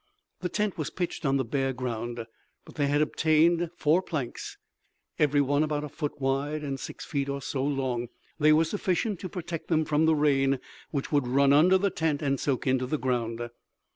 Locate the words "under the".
11.53-11.91